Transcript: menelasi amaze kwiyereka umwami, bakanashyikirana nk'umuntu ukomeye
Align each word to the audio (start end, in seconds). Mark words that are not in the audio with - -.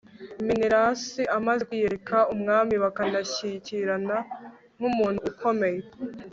menelasi 0.47 1.21
amaze 1.37 1.61
kwiyereka 1.69 2.17
umwami, 2.33 2.75
bakanashyikirana 2.83 4.17
nk'umuntu 4.77 5.19
ukomeye 5.31 5.81